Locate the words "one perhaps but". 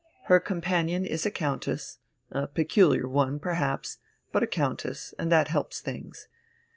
3.07-4.41